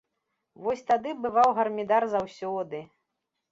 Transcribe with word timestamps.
Вось 0.63 0.81
тады 0.91 1.13
бываў 1.27 1.55
гармідар 1.59 2.03
заўсёды! 2.17 2.83